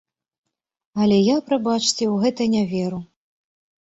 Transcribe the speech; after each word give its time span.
Але 1.03 1.17
я, 1.21 1.35
прабачце, 1.49 2.03
у 2.15 2.17
гэта 2.25 2.51
не 2.55 2.63
веру. 2.73 2.99